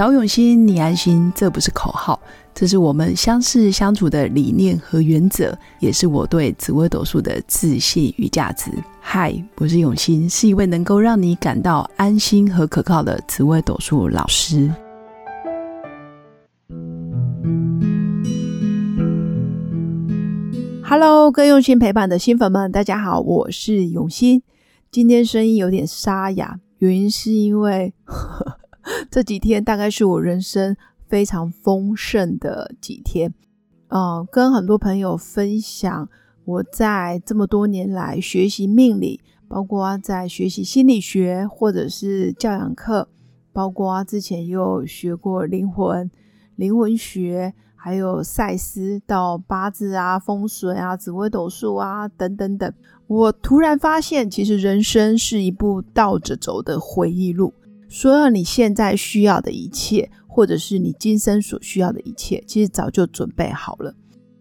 [0.00, 2.18] 找永新，你安心，这不是口号，
[2.54, 8.70] 这是我们相识相处的理念和原则，也是我对紫微斗数的自信与价值。
[8.98, 14.72] 嗨，我是永新，是一位能够让你感到安心和可靠的紫微斗数老师。
[20.82, 24.42] Hello，各用心陪伴的新粉们，大家好，我是永新。
[24.90, 27.92] 今天声音有点沙哑，原因是因为。
[29.10, 30.76] 这几天大概是我人生
[31.08, 33.32] 非常丰盛的几天，
[33.88, 36.08] 呃，跟很多朋友分享
[36.44, 43.08] 我在这么多年来学习命理，包括在学习心理学或者是教养课，
[43.52, 46.10] 包括之前又学过灵魂、
[46.56, 52.72] 灵魂学，还有赛斯到八字啊、风水啊、紫微斗数啊等等等。
[53.08, 57.52] 我突然发现，其实人生是一部倒着走的回忆录。
[57.92, 63.92] 所有你现在需要的一切，或者是你今生所需要的一切，其实早就准备好了。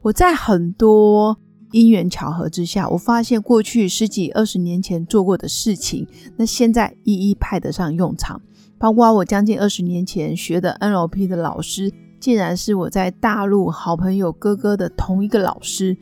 [0.04, 1.36] 我在很多
[1.72, 8.40] 因缘巧合之下，我发现过去十几二十年前做过的事情，那现在一一派得上用场。
[8.78, 15.98] 包括我将近二十年前学的 NLP 的老师，竟然是我在大陆好朋友哥哥的同一个老师。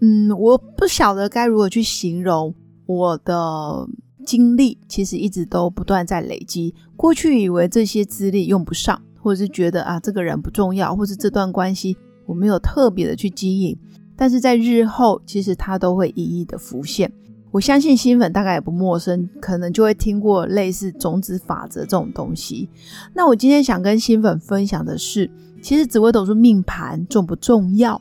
[0.00, 2.52] 嗯，我不晓得该如何去形容
[2.86, 3.88] 我的。
[4.24, 6.74] 经历其实一直都不断在累积。
[6.96, 13.76] 过去以为这些资历用不上，或者是觉得啊这个人不重要，或是这段关系我没有特别的去经营，
[14.16, 17.12] 但是在日后其实它都会一一的浮现。
[17.50, 22.68] 我相信新粉大概也不陌生，可能就会听过类似种子法则这种东西。
[23.12, 25.28] 那我今天想跟新粉分享的是，
[25.60, 28.00] 其实紫微斗数命盘重不重要？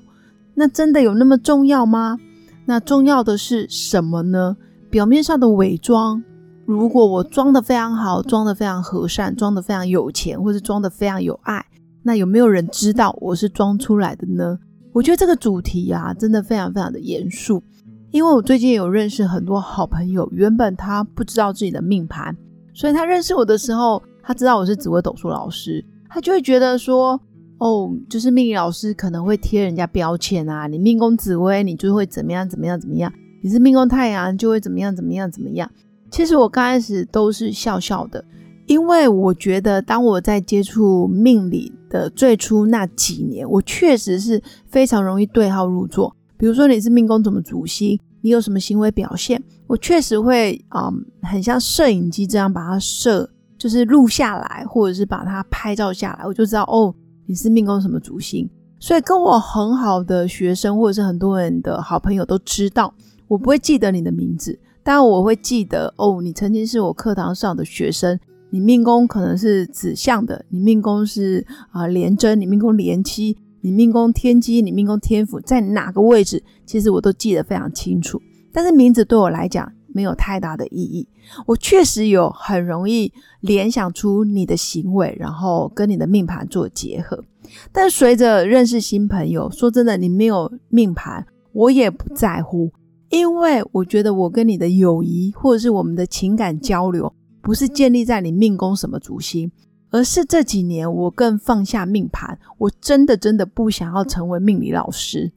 [0.53, 2.19] 那真的有那么重要吗？
[2.65, 4.55] 那重要的是什么呢？
[4.89, 6.23] 表面上的伪装，
[6.65, 11.63] 如果我装的非常好，装的非常和善，装的非常有钱，或是装的非常有爱，
[12.01, 14.57] 那有没有人知道我是装出来的呢？
[14.91, 17.61] 我觉得这个主题啊，真的非常非常的严肃。
[18.09, 22.35] 因为我最近有认识很多好朋友，原本他不知道自己的命盘，
[22.73, 27.21] 所以他认识我的时候，他知道我是紫薇斗数老师，他就会觉得说，
[27.59, 33.13] 哦，就是命理老师可能会贴人家标签啊，你命宫紫薇，你就会怎么样怎么样怎么样。
[33.41, 35.69] 你是命宫太阳就会怎么样怎么样怎么样？
[36.11, 38.23] 其实我刚开始都是笑笑的，
[38.65, 46.15] 因为我觉得当我在接触命理的最初那几年，我确实是非常容易对号入座。
[46.37, 50.89] 比如说你是命宫怎么主星，你有什么行为表现，我确实会啊，
[51.21, 56.93] 很像摄影机这样把它摄，就是录下来，或者是把它拍照下来，我就知道哦，
[57.27, 58.49] 你是命宫什么主星。
[58.79, 62.93] 所以跟我很好的学生或者是很多人的好朋友都知道。
[63.29, 68.19] 我不会记得你的名字，但我会记得哦，你曾经是我课堂上的学生。
[68.49, 78.19] 你命宫可能是子相的，你命宫是啊廉贞，你命宫廉妻，你命宫天机，你命宫天府，在哪个位置，其实我都记得非常清楚。
[78.51, 81.07] 但是名字对我来讲没有太大的意义。
[81.45, 87.23] 我确实有很容易联想出你的行为，然后跟你的命盘做结合。
[87.71, 92.71] 但随着认识新朋友，说真的，你没有命盘，我也不在乎。
[93.09, 97.11] 因为我觉得我跟你的友谊，或者是我们的情感交流，
[97.41, 99.51] 不是建立在你命宫什么主星，
[99.89, 105.31] 而是这几年我更放下命盘，我真的真的不想要成为命理老师。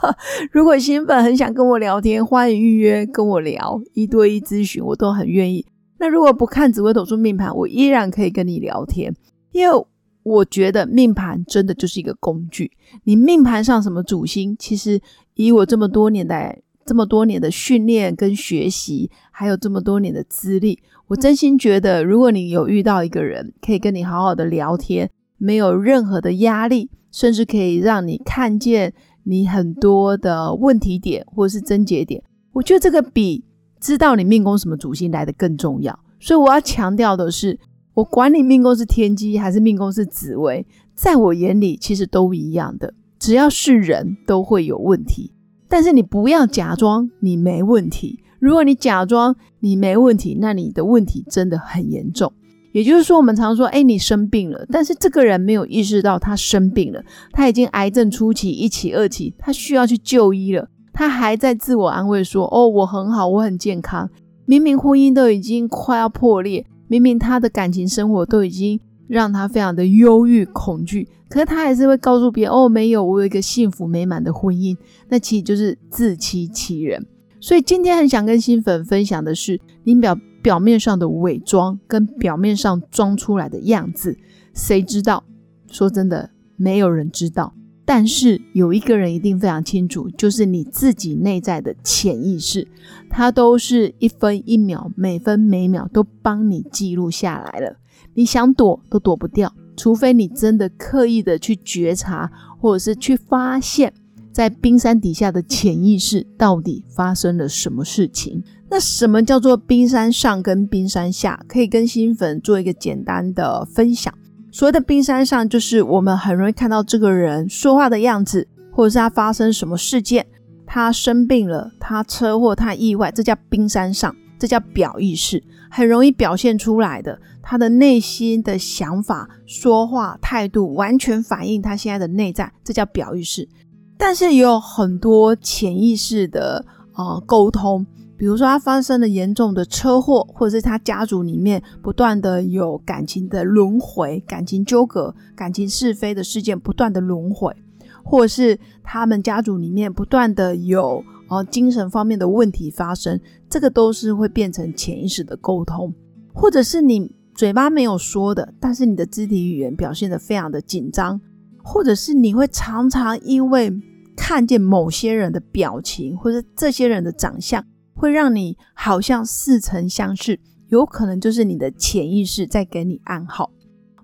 [0.50, 5.66] 如果新粉很想跟我聊天，欢迎预约跟我聊一对一咨询，我都很愿意。
[5.98, 9.14] 那如果不看紫微斗数命盘，我依然可以跟你聊天，
[9.52, 9.86] 因为
[10.22, 12.70] 我觉得命盘真的就是一个工具。
[13.04, 14.98] 你命盘上什么主星，其实
[15.34, 16.62] 以我这么多年来。
[16.88, 20.78] 这么多年的训练跟学习，还有这么多年的资历，
[21.08, 28.94] 我真心觉得，如果你有遇到一个人可以跟你好好的聊天，没有任何的压力，甚至可以让你看见
[29.24, 32.22] 你很多的问题点或者是症结点，
[32.54, 33.44] 我觉得这个比
[33.78, 36.00] 知道你命宫什么主星来的更重要。
[36.18, 37.58] 所以我要强调的是，
[37.92, 45.34] 我管你命宫是天机还是命宫是紫薇，在我眼里其实都一样的，只要是人都会有问题。
[45.68, 48.20] 但是你不要假装你没问题。
[48.40, 52.32] 如果你假装你没问题，那你的问题真的很严重。
[52.72, 64.08] 也就是说，我们常说，哎，你生病了，但是这个人没有意识到他生病了，他已经癌症初期、一期、二期，他需要去就医了，他还在自我安慰说，哦，我很好，我很健康。
[64.44, 68.78] 明明婚姻都已经快要破裂，明明他的感情生活都已经。
[69.08, 74.76] 让他非常的忧郁、恐惧，可是他还是会告诉别人：“哦，没有，我有一个幸福美满的婚姻。”
[75.08, 77.04] 那其实就是自欺欺人。
[77.40, 84.16] 所以今天很想跟新粉分享的是，你表表面上的伪装跟表面上装出来的样子，
[84.54, 85.24] 谁知道？
[85.70, 87.54] 说真的，没有人知道。
[87.88, 92.68] 但是有一个人一定非常清楚，就是你自己内在的潜意识，
[93.08, 97.78] 它都是一分一秒、每分每秒都帮你记录下来了。
[98.12, 102.30] 你想躲都躲不掉，除非你真的刻意的去觉察，
[102.60, 103.90] 或者是去发现，
[104.32, 108.44] 在冰山底下的潜意识到底发生了什么事情。
[108.68, 111.42] 那什么叫做冰山上跟冰山下？
[111.48, 114.12] 可以跟新粉做一个简单的分享。
[114.50, 120.26] 所谓的冰山上，就是我们很容易看到这个人说话的样子，或者是他发生什么事件，
[120.66, 127.20] 他生病了，他车祸，他意外，这叫冰山上，这叫表意识，很容易表现出来的。
[127.42, 133.48] 他的内心的想法、说话态度，完全反映他现在的内在，这叫表意识。
[133.96, 137.86] 但是也有很多潜意识的啊沟通。
[138.18, 147.54] 比如说，他发生了严重的车祸，或者是他家族里面不断的有感情的轮回、感情纠葛、感情是非的事件不断的轮回，
[148.02, 155.94] 或者是他们家族里面不断的有呃精神方面的问题发生，这个都是会变成潜意识的沟通，
[156.34, 161.20] 或者是你嘴巴没有说的，但是你的肢体语言表现的非常的紧张，
[161.62, 163.72] 或者是你会常常因为
[164.16, 167.64] 看见某些人的表情，或者这些人的长相。
[167.98, 173.50] 会让你好像似曾相识，有可能就是你的潜意识在给你暗号，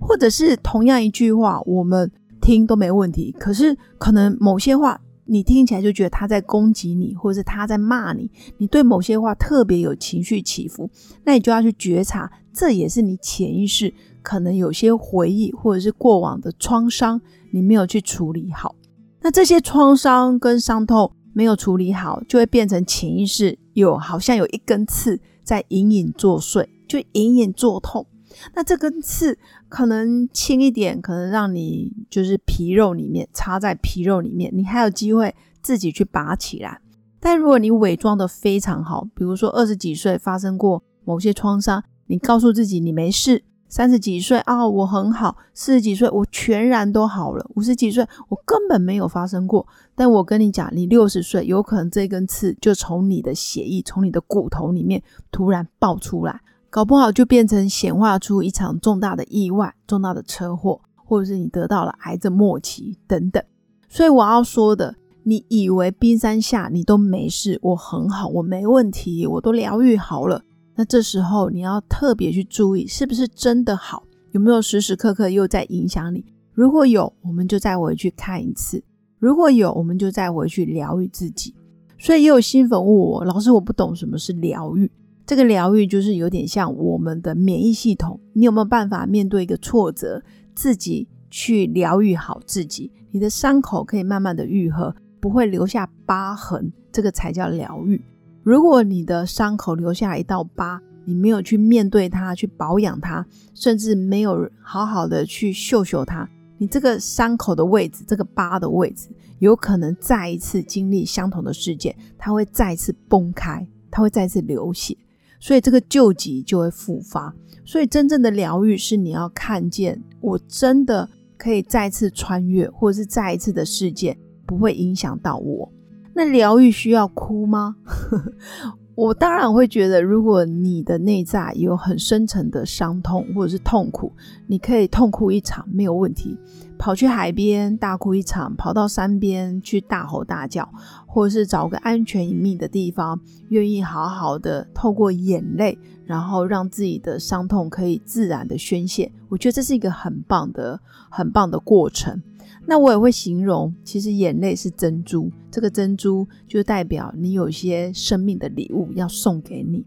[0.00, 2.11] 或者是同样一句话，我们
[2.41, 10.90] 听都没问题，可是可能某些话你听起来就觉得他在攻击你，或者是他在骂你，你对某些话特别有情绪起伏，
[11.25, 17.20] 那你就要去觉察，这也是你潜意识可能有些回忆或者是过往的创伤，
[17.52, 18.75] 你没有去处理好，
[19.23, 21.12] 那这些创伤跟伤痛。
[21.37, 28.06] 没有处理好，就会变成潜意识有好像有一根刺在隐隐作祟，就隐隐作痛。
[28.55, 29.38] 那这根刺
[29.69, 35.32] 可能轻一点，可能让你就是皮肉里面插在皮肉里面，你还有机会
[35.62, 36.81] 自己去拔起来。
[37.21, 43.44] 但如果你伪装的非常好，比如说二十几岁发生过某些创伤，你告诉自己你没事。
[43.75, 49.67] 三十几岁啊，我很好；四十几岁，我全然都好了；五十几岁，我根本没有发生过。
[49.97, 56.41] 但我跟你讲，你六十岁，有可能这根刺就从你的血液、从你的骨头里面突然爆出来，
[56.71, 63.43] 搞不好就变成显化出一场重大的意外、重大的车祸，或者是你得到了癌症末期等等。
[63.88, 64.94] 所以我要说的，
[65.25, 70.43] 你以为冰山下你都没事，我很好，我没问题，我都疗愈好了。
[70.76, 74.05] 那这时候你要特别去注意，是不是真的好？
[74.32, 76.25] 有没有时时刻刻又在影响你？
[76.53, 78.81] 如果有，我们就再回去看一次；
[79.19, 81.55] 如果有，我们就再回去疗愈自己。
[81.99, 84.91] 所以也有新粉问我，老师，我不懂什么是疗愈。
[85.25, 90.23] 这个疗愈就是有点像我们的免疫系统，你有没有办法面对一个挫折，
[90.55, 92.93] 自己去疗愈好自己？
[93.11, 98.05] 你的伤口可以慢慢的愈合，不会留下疤痕，这个才叫疗愈。
[98.44, 103.25] 如果你的伤口留下一道疤，你没有去面对它，去保养它，
[103.55, 109.08] 甚至没有好好的去嗅嗅它，你这个伤口的位置，这个疤的位置，
[109.38, 114.94] 有可能再一次经历相同的事件，它会再次崩开，它会再次流血，
[115.40, 117.35] 所以这个旧疾就会复发。
[117.64, 124.14] 所以真正的疗愈是你要看见，我真的可以再次穿越，或者是再一次的事件
[124.45, 125.73] 不会影响到我。
[126.14, 127.76] 那疗愈需要哭吗？
[128.94, 134.12] 我当然会觉得，如果你的内在有很深沉的伤痛或者是痛苦，
[134.47, 136.38] 你可以痛哭一场没有问题，
[136.85, 140.69] 跑去海边大哭一场，跑到山边去大吼大叫，
[141.07, 149.11] 或者是找个安全隐秘的地方，愿意好好的透过眼泪，然后让自己的伤痛可以自然的宣泄。
[149.31, 152.23] 我觉得这是一个很棒的、很棒的过程。
[152.67, 159.87] 那我也会形容，其实眼泪是珍珠，这个珍珠就代表你有些生命的礼物要送给你。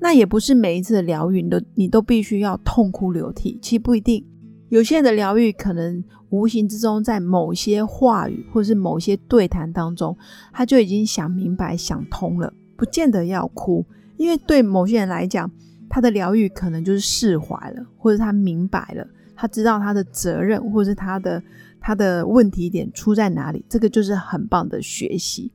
[0.00, 4.24] 那也不是每一次的疗愈，你都你都必须要痛哭流涕，其实不一定。
[4.68, 10.16] 有些人的疗愈可能无形之中，在某些话语或是某些对谈当中，
[10.52, 13.84] 他就已经想明白、想通了，不见得要哭。
[14.16, 15.50] 因为对某些人来讲，
[15.88, 21.42] 他的疗愈可能就是释怀了，或者他明白了，他知道他的责任，或者是他的。
[21.80, 23.64] 他的问题点出在哪里？
[23.68, 25.52] 这个就是很棒的学习。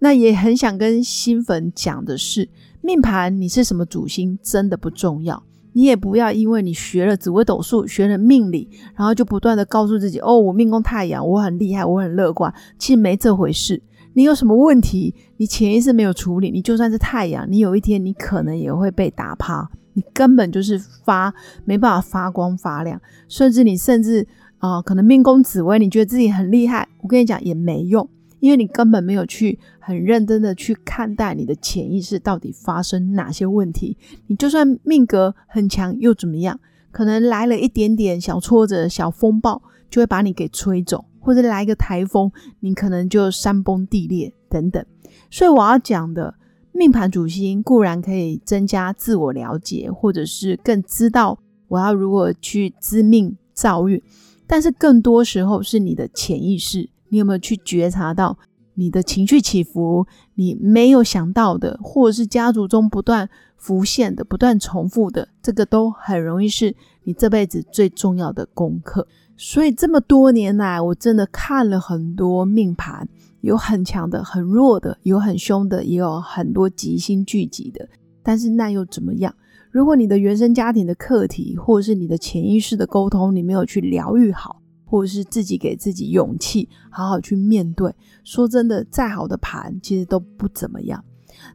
[0.00, 2.48] 那也很想跟新粉讲的是，
[2.82, 5.40] 命盘你是什么主星真的不重要。
[5.72, 12.52] 你也不要因为你学了紫微斗数、学了命理，然后就不断的告诉自己：哦，我命宫太阳，我很厉害，我很乐观。
[12.78, 13.82] 其实没这回事。
[14.12, 21.32] 你有什么问题，你潜意识没有处理，你就算是太阳，你有一天你可能也会被打趴，你根本就是发
[21.64, 24.26] 没办法发光发亮，甚至你甚至
[24.58, 28.08] 啊，可能命宫紫微，你觉得自己很厉害，我跟你讲也没用，
[28.40, 36.58] 因为你根本没有去很认真的去看待你的潜意识到底发生哪些问题，你就算命格很强又怎么样？
[36.90, 41.04] 可能来了一点点小挫折、小风暴，就会把你给吹走。
[41.22, 44.82] 或者来一个台风，你可能就山崩地裂等等。
[45.30, 46.34] 所以我要讲的
[46.72, 54.02] 命盘主星固然可以增加自我了解，或者是更知道我要如何去知命造运，
[54.46, 58.38] 但是更多时候是你的潜意识，你有没有去觉察到
[58.74, 60.06] 你的情绪起伏？
[60.34, 66.74] 你没有想到的，或者是家族中不断浮现的、不断重复的，这个都很容易是
[67.04, 69.06] 你这辈子最重要的功课。
[69.36, 73.08] 所以这么多年来，我真的看了很多命盘，
[73.40, 77.88] 有很强的，很弱的，有很凶的，也有很多吉星聚集的。
[78.22, 79.34] 但是那又怎么样？
[79.70, 84.59] 如果你的原生家庭的课题，或者是你的潜意识的沟通，你没有去疗愈好，
[84.90, 87.94] 或者是自己给自己勇气，好好去面对，
[88.24, 91.04] 说真的，再好的盘其实都不怎么样。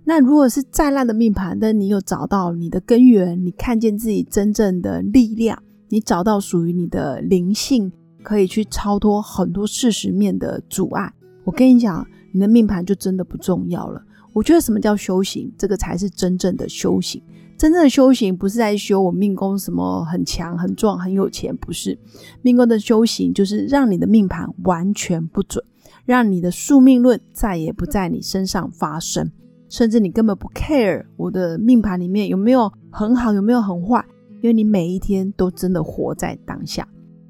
[0.05, 5.61] 那如果是再烂的命盘，但你有找到你的根源，你看见自己真正的力量。
[5.89, 7.91] 你找到属于你的灵性，
[8.23, 11.13] 可以去超脱很多事实面的阻碍。
[11.43, 14.01] 我跟你讲，你的命盘就真的不重要了。
[14.35, 17.23] 我觉得什么叫修行，这个才是真正的修行。
[17.57, 21.97] 真正的修行不是在修我命宫什么很强、很壮、很有钱，不是。
[22.41, 25.63] 命宫的修行就是让你的命盘完全不准，
[26.03, 29.31] 让你的宿命论再也不在你身上发生，
[29.69, 34.05] 甚至你根本不 care 我的命盘里面有没有很好，有没有很坏。
[34.41, 36.85] 因为你每一天都真的活在当下，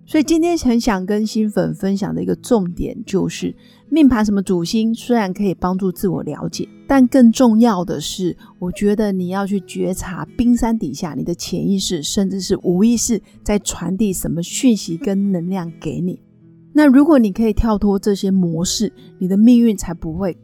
[0.05, 3.55] 所以今天很想跟新粉分享的一个重点就是，
[3.89, 16.21] 命盘什么主星虽然可以帮助自我了解，但更重要的是，我觉得你要去觉察冰山底下你的潜意识，甚至是无意识在传递什么讯息跟能量给你。
[16.73, 20.37] 那如果你可以跳脱这些模式，你的命运才不会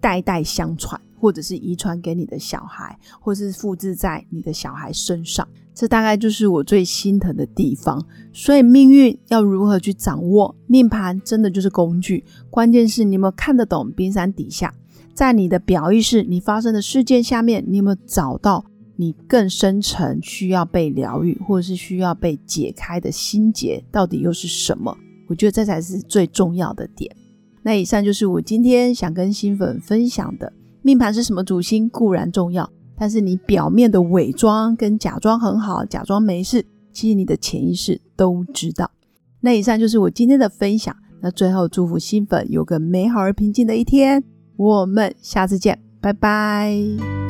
[0.00, 1.00] 代代相传。
[1.18, 8.02] 或者是遗传给你的小孩，或是复制在你的小孩身上，这大概就是我最心疼的地方。
[8.32, 10.56] 所以命运要如何去掌握？
[10.66, 14.74] 命盘真的就是工具，关键是你有没有看得懂冰山底下，
[15.12, 18.64] 在你的表意识，你发生的事件下面，你有没有找到
[18.96, 24.96] 你更深层需要被疗愈，或者是需要被解开的心结，到底又是什么？
[25.28, 27.14] 我觉得这才是最重要的点。
[27.62, 30.52] 那以上就是我今天想跟新粉分享的。
[30.82, 38.90] 命盘是什么主星固然重要，但是你表面的伪装跟假装很好，假装没事，其实你的潜意识都知道。
[39.40, 40.96] 那以上就是我今天的分享。
[41.20, 44.22] 那最后祝福新粉有个美好而平静的一天。
[44.56, 46.74] 我们下次见，拜拜。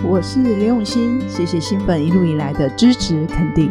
[0.09, 3.71] 我是刘永新，谢谢新粉一路以来的支持肯定。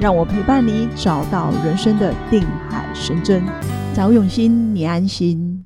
[0.00, 3.42] 让我陪伴你，找到人生的定海神针。
[3.94, 5.47] 找永新，你安心。